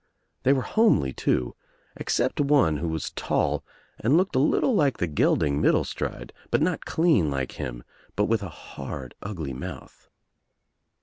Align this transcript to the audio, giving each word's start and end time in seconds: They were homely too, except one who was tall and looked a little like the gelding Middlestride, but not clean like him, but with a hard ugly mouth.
They 0.41 0.51
were 0.51 0.63
homely 0.63 1.13
too, 1.13 1.55
except 1.95 2.41
one 2.41 2.77
who 2.77 2.87
was 2.87 3.11
tall 3.11 3.63
and 3.99 4.17
looked 4.17 4.35
a 4.35 4.39
little 4.39 4.73
like 4.73 4.97
the 4.97 5.05
gelding 5.05 5.61
Middlestride, 5.61 6.31
but 6.49 6.59
not 6.59 6.85
clean 6.87 7.29
like 7.29 7.51
him, 7.51 7.83
but 8.15 8.25
with 8.25 8.41
a 8.41 8.49
hard 8.49 9.13
ugly 9.21 9.53
mouth. 9.53 10.09